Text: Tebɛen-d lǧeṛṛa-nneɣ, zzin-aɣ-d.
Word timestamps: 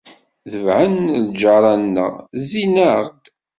Tebɛen-d 0.51 1.09
lǧeṛṛa-nneɣ, 1.25 2.13
zzin-aɣ-d. 2.41 3.21